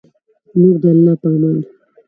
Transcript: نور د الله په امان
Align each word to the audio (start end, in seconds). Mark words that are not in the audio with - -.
نور 0.59 0.75
د 0.81 0.83
الله 0.91 1.13
په 1.21 1.27
امان 1.35 1.57